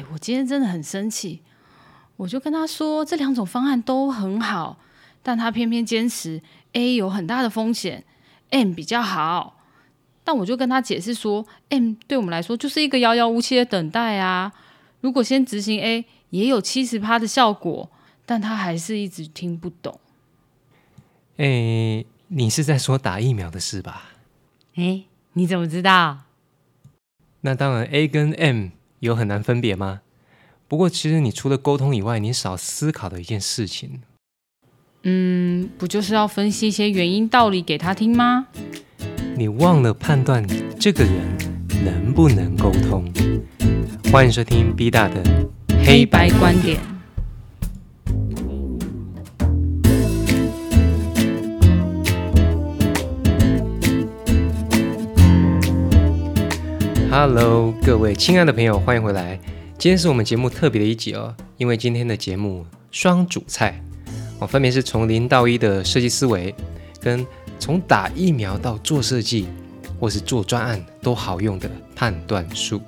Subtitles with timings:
[0.00, 1.42] 哎，我今天真的很生气，
[2.16, 4.78] 我就跟他说这两种方案都很好，
[5.22, 6.40] 但他偏偏坚持
[6.72, 8.04] A 有很大的风险
[8.48, 9.58] ，M 比较好。
[10.24, 14.52] 但我就跟他解释说，M 对我们来说就是一个遥遥无期的等待啊。
[15.00, 17.90] 如果先执行 A，也有七十趴的效果，
[18.24, 20.00] 但他还是一直听不懂。
[21.36, 24.12] 哎，你是在说打疫苗的事吧？
[24.76, 25.04] 哎，
[25.34, 26.20] 你怎么知道？
[27.40, 28.68] 那当然，A 跟 M
[29.00, 30.02] 有很难分别吗？
[30.68, 34.02] 不过，其实你除了沟通以外，你少思考的一件事情，
[35.04, 38.48] 嗯，不就是要分析一些原因道理给他听吗？
[39.36, 40.46] 你忘了判断
[40.78, 41.14] 这个人
[41.82, 43.10] 能不能沟通。
[44.12, 45.22] 欢迎收听 B 大的
[45.82, 46.78] 黑白观点。
[57.22, 59.38] Hello，各位亲爱的朋友，欢迎回来。
[59.76, 63.78] 今天是我们节目特别的一集哦，因为今天的节目双主菜
[64.38, 66.54] 哦，分别是从零到一的设计思维
[66.98, 67.26] 跟。
[67.58, 69.46] 从打疫苗到做设计，
[70.00, 72.80] 或是做专案都好用的判断术。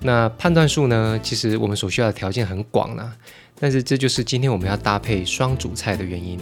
[0.00, 1.20] 那判断术呢？
[1.22, 3.12] 其实我们所需要的条件很广啦，
[3.60, 6.40] 但是这就是今天我们要搭配双主菜的原因。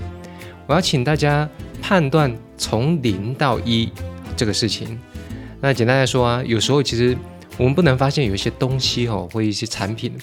[0.69, 1.49] 我要请大家
[1.83, 3.91] 判断从零到一
[4.37, 4.97] 这个事情。
[5.61, 7.17] 那简单来说啊，有时候其实
[7.57, 10.17] 我们不能发现有一些东西哦，或一些产品，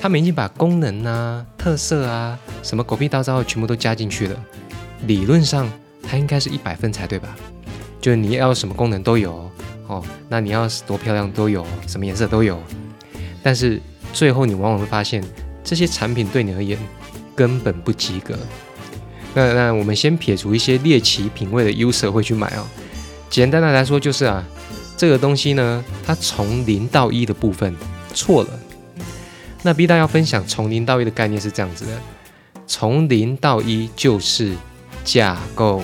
[0.00, 4.36] 他们已经把功能啊、特色啊、什么狗屁倒灶全部都加进去了。
[5.06, 5.70] 理论上。
[6.10, 7.36] 它应该是一百分才对吧？
[8.00, 9.50] 就是你要什么功能都有
[9.88, 12.58] 哦，那你要多漂亮都有，什么颜色都有。
[13.42, 13.78] 但是
[14.14, 15.22] 最后你往往会发现，
[15.62, 16.78] 这些产品对你而言
[17.34, 18.38] 根本不及格。
[19.34, 22.64] 那那我们先撇除一些猎奇品味的 user 会去买哦。
[23.28, 24.42] 简单的来说就是啊，
[24.98, 27.74] 这个东西呢，它从零到一的部分
[28.12, 28.50] 错了。
[29.62, 31.92] 那 B 大要分享从零到一的概念是这样子的：
[32.66, 34.54] 从零到一就是
[35.04, 35.82] 架构。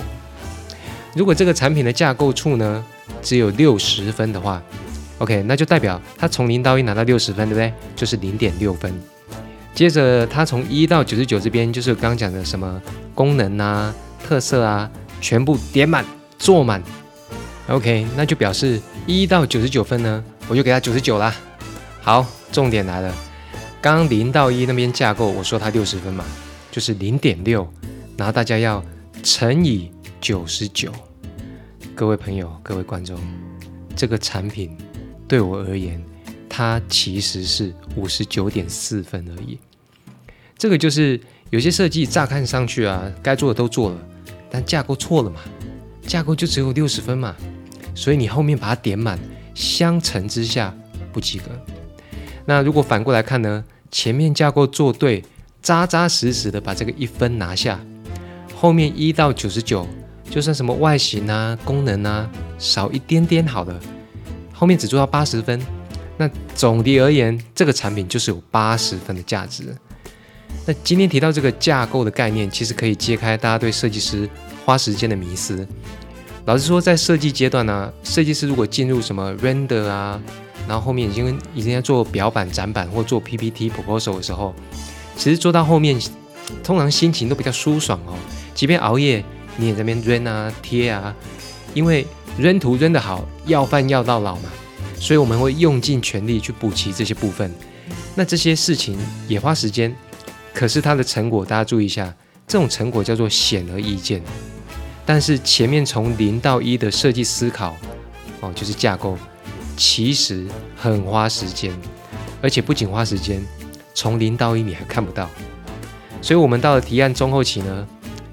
[1.15, 2.83] 如果这个产品的架构处呢
[3.21, 4.61] 只有六十分的话
[5.19, 7.73] ，OK，那就代表它从零到一拿到六十分，对不对？
[7.95, 8.93] 就是零点六分。
[9.73, 12.81] 接着它从一到九十九这边，就是刚刚讲的什么
[13.13, 16.03] 功能啊、特色啊，全部点满、
[16.37, 16.83] 做满
[17.67, 21.35] ，OK，那就表示一到九十九分呢，我就给他九十九啦。
[22.01, 23.13] 好，重点来了，
[23.81, 26.23] 刚零到一那边架构，我说它六十分嘛，
[26.71, 27.67] 就是零点六，
[28.17, 28.83] 然后大家要
[29.23, 29.91] 乘以。
[30.21, 30.91] 九十九，
[31.93, 33.15] 各位朋友，各位观众，
[33.95, 34.75] 这个产品
[35.27, 36.03] 对我而言，
[36.49, 39.59] 它其实是五十九点四分而已。
[40.57, 41.19] 这个就是
[41.51, 43.97] 有些设计乍看上去啊，该做的都做了，
[44.49, 45.41] 但架构错了嘛，
[46.07, 47.35] 架构就只有六十分嘛，
[47.95, 49.17] 所以你后面把它点满，
[49.55, 50.71] 相乘之下
[51.11, 51.45] 不及格。
[52.45, 55.23] 那如果反过来看呢，前面架构做对，
[55.61, 57.79] 扎扎实实的把这个一分拿下，
[58.53, 59.87] 后面一到九十九。
[60.27, 63.79] 就算什么外形啊、功能啊少一点点好了，
[64.51, 65.61] 后面只做到八十分，
[66.17, 69.63] 那总的而言，这个产品就是有八十分的价值。
[70.65, 74.27] 那今天提到这个架构的概念，其实可以揭开大家对设计师
[74.65, 75.65] 花时间的迷思。
[76.45, 80.21] 老实说，在设计阶段呢，设计师如果进入什么 render 啊，
[80.67, 84.53] 然后后面已经已经在做表板、展板或做 PPT proposal 的时候，
[85.17, 85.99] 其实做到后面，
[86.63, 88.15] 通常心情都比较舒爽哦，
[88.53, 89.23] 即便熬夜。
[89.57, 91.15] 你也这边扔啊贴啊，
[91.73, 92.05] 因为
[92.37, 94.49] 扔图扔得好，要饭要到老嘛，
[94.99, 97.49] 所以我们会用尽全力去补齐这些部分。
[98.15, 99.95] 那这些事情也花时间，
[100.53, 102.13] 可是它的成果大家注意一下，
[102.45, 104.21] 这种成果叫做显而易见。
[105.05, 107.75] 但是前面从零到一的设计思考，
[108.41, 109.17] 哦，就是架构，
[109.77, 110.45] 其实
[110.75, 111.71] 很花时间，
[112.41, 113.45] 而且不仅花时间，
[113.93, 115.29] 从零到一你还看不到。
[116.21, 117.87] 所以我们到了提案中后期呢。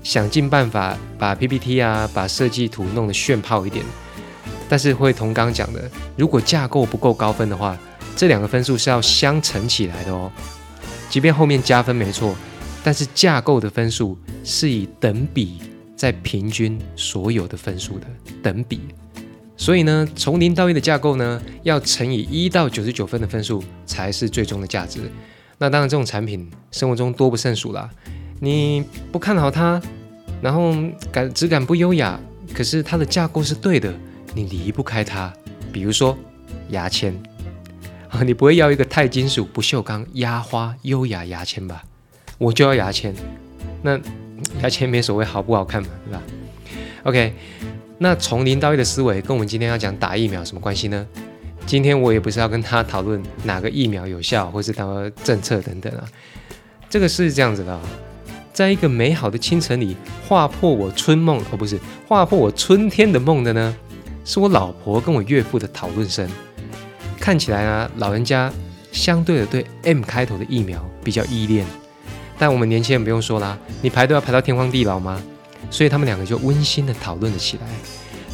[0.04, 3.84] 想尽办法把 PPT 啊，把设计图弄得炫炮一点，
[4.68, 7.78] 但是会同刚讲的，如果架构不够高分的话，
[8.16, 10.28] 这两个分数是要相乘起来的哦。
[11.08, 12.34] 即便后面加分没错，
[12.82, 15.60] 但是架构的分数是以等比
[15.96, 18.06] 在平均所有的分数的
[18.42, 18.80] 等比。
[19.56, 25.00] 所以呢，从零到一的架构呢，要乘以一到九十九分的分数才是最终的价值。
[25.58, 27.88] 那当然，这种产品生活中多不胜数啦。
[28.40, 29.80] 你不看好它，
[30.40, 30.74] 然后
[31.12, 32.18] 感质感不优雅，
[32.52, 33.94] 可是它的架构是对的，
[34.34, 35.32] 你离不开它。
[35.72, 36.18] 比如说
[36.70, 37.14] 牙签
[38.08, 41.84] 啊，你不会要一个钛金属不锈钢压花优雅牙签吧？
[42.38, 43.14] 我就要牙签。
[43.80, 43.96] 那
[44.62, 46.22] 牙签没所谓好不好看嘛，对吧
[47.04, 47.32] ？OK，
[47.98, 51.06] 那从零到一的思维跟我们今天要讲打疫苗什么关系呢？
[51.64, 56.04] 今天我也不是要跟他讨论哪个疫苗有效，或是哪个政策等等啊。
[56.90, 57.80] 这个是这样子的，
[58.52, 59.96] 在一个美好的清晨里，
[60.28, 61.78] 划破我春梦，哦不是
[62.08, 63.76] 划破我春天的梦的呢，
[64.24, 66.28] 是我老婆跟我岳父的讨论声。
[67.20, 68.52] 看起来啊，老人家
[68.90, 71.64] 相对的对 M 开头的疫苗比较依恋，
[72.42, 75.22] 但我们年轻人不用说啦，你排队要排到天荒地老吗？
[75.70, 77.62] 所以他们两个就温馨的讨论了起来。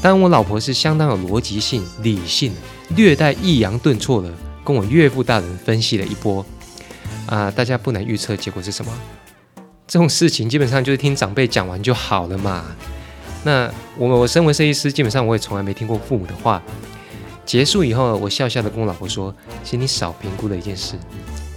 [0.01, 2.55] 当然，我老婆是相当有逻辑性、理性，
[2.97, 4.33] 略带抑扬顿挫的，
[4.65, 6.43] 跟我岳父大人分析了一波。
[7.27, 8.91] 啊，大家不难预测结果是什么？
[9.87, 12.65] 这种事情基本上就是听长辈讲完就好了嘛。
[13.45, 16.63] 那我我身为设计师，基本上我也从来没听过父母的话。
[17.45, 20.95] 结束以后，我笑笑的跟我老婆说：“其实你少评估了一件事，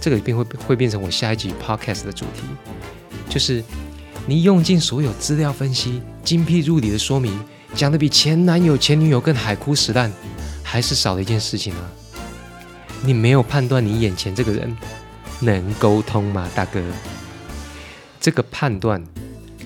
[0.02, 2.42] 这个一定会会变成我下一集 podcast 的主题，
[3.28, 3.62] 就是
[4.26, 7.38] 你用尽所有资料分析、精辟入理的说明。”
[7.72, 10.12] 讲的比前男友、前女友更海枯石烂，
[10.62, 11.90] 还是少了一件事情啊！
[13.02, 14.76] 你没有判断你眼前这个人
[15.40, 16.82] 能沟通吗，大哥？
[18.20, 19.02] 这个判断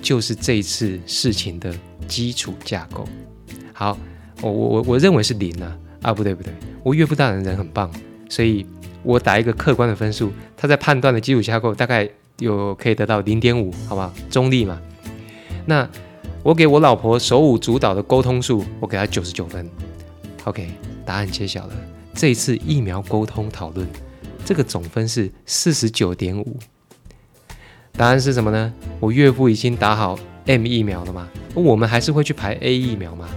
[0.00, 1.74] 就是这一次事情的
[2.06, 3.08] 基础架构。
[3.72, 3.98] 好，
[4.40, 5.76] 我我我我认为是零啊！
[6.02, 6.54] 啊，不对不对，
[6.84, 7.90] 我岳父大人人很棒，
[8.28, 8.64] 所以
[9.02, 12.08] 我打一个客观的分数，他在判断的基础架构大概
[12.38, 14.12] 有可以得到零点五，好不好？
[14.30, 14.80] 中立嘛。
[15.64, 15.88] 那。
[16.42, 19.68] 我给我老婆手舞足蹈的沟通术，我给她九十九分。
[20.44, 20.70] OK，
[21.04, 21.74] 答案揭晓了。
[22.14, 23.84] 这一次疫苗沟通讨论，
[24.44, 26.56] 这个总分是四十九点五。
[27.94, 28.72] 答案是什么呢？
[29.00, 30.16] 我岳父已经打好
[30.46, 31.28] M 疫苗了吗？
[31.52, 33.28] 我们还是会去排 A 疫苗吗？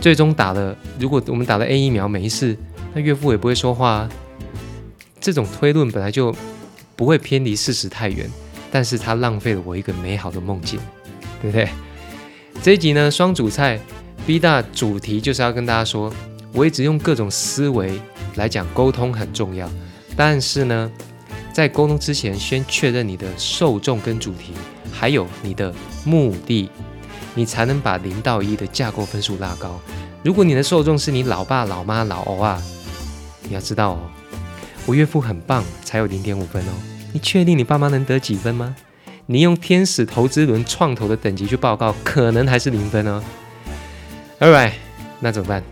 [0.00, 2.56] 最终打了，如果我们打了 A 疫苗没事，
[2.94, 4.08] 那岳父也不会说话啊。
[5.20, 6.34] 这种推论本来就
[6.96, 8.28] 不会偏离事实太远，
[8.70, 10.80] 但是它浪费了我一个美好的梦境，
[11.42, 11.68] 对不对？
[12.62, 13.78] 这一集呢，双主菜
[14.26, 16.12] B 大主题就是要跟大家说，
[16.52, 18.00] 我一直用各种思维
[18.36, 19.70] 来讲沟通很重要，
[20.16, 20.90] 但是呢，
[21.52, 24.52] 在沟通之前，先确认你的受众跟主题，
[24.92, 25.74] 还有你的
[26.04, 26.68] 目的，
[27.34, 29.80] 你才能把零到一的架构分数拉高。
[30.22, 32.62] 如果你的受众是你老爸、老妈、老欧啊，
[33.48, 34.10] 你要知道哦，
[34.90, 36.72] 我岳父很棒，才有零点五分哦。
[37.12, 38.74] 你确定你爸妈能得几分吗？
[39.26, 43.22] 你用天使投资轮创投的等级去报告，可能还是零分哦。
[44.40, 44.72] All right，
[45.20, 45.62] 那怎么办？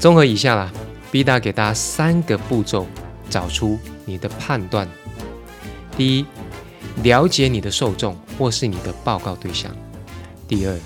[0.00, 0.72] 综合以下啦
[1.12, 2.88] ，B 大给大家三个步骤，
[3.30, 4.88] 找出你的判断。
[5.96, 6.26] 第一，
[7.04, 9.70] 了解你的受众或是你的报告对象。
[10.48, 10.76] 第二，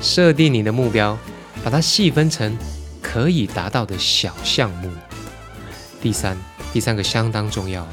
[0.00, 1.18] 设定你的目标，
[1.64, 2.56] 把它细分成
[3.02, 4.88] 可以达到的小项目。
[6.06, 6.38] 第三，
[6.72, 7.84] 第三个相当重要。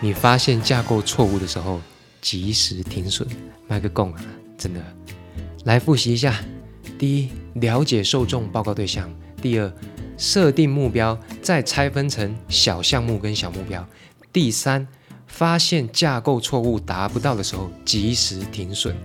[0.00, 1.80] 你发现架构错误的时候，
[2.20, 3.24] 及时停损，
[3.68, 4.20] 卖个供啊！
[4.58, 4.80] 真的，
[5.62, 6.34] 来复习一下：
[6.98, 7.30] 第一，
[7.60, 9.08] 了解受众报告对象；
[9.40, 9.72] 第二，
[10.18, 13.80] 设定目标，再拆分成小项目跟小目标；
[14.32, 14.84] 第三，
[15.28, 18.96] 发现架构错误达不到的时候，及时停损。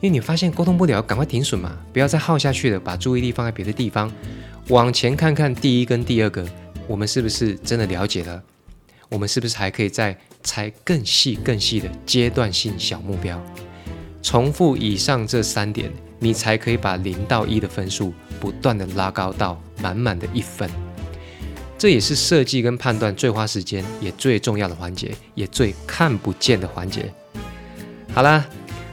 [0.00, 4.08] 因为你发现沟通不了，赶快停损嘛，不要再耗下去了，把注意力放在别的地方，
[4.68, 6.48] 往前看看第一跟第二个，
[6.88, 8.42] 我们是不是真的了解了？
[9.10, 13.40] 我们是不是还可以再拆更细、更细的阶段性小目标？
[14.22, 20.68] 重复以上这三点，你才可以把零到一的分数不断的拉高到满满的一分。
[21.76, 27.12] 这也是设计跟判断最花时间、也最重要的环节，也最看不见的环节。
[28.12, 28.44] 好啦，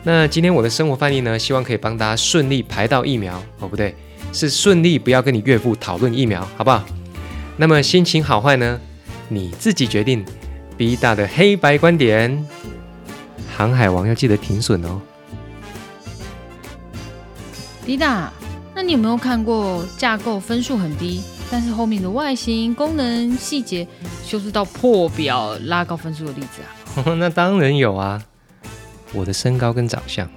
[0.03, 3.95] 那今天我的生活范例呢，希望可以帮大家顺利排到疫苗哦，不对，
[4.31, 6.85] 是顺利不要跟你岳父讨论疫苗，好不好？
[7.57, 8.79] 那么心情好坏呢？
[9.29, 10.25] 你自己决定。
[10.77, 12.45] B 大的黑白观点，
[13.55, 15.01] 航海王要记得停损哦。
[17.85, 18.33] B 大，
[18.73, 23.87] 那你有没有看过架构分数很低，但是后面的外形、功能、细节
[24.25, 26.61] 修饰到破表拉高分数的例子
[27.01, 27.15] 啊？
[27.15, 28.21] 那当然有啊，
[29.13, 30.29] 我的身高跟长相。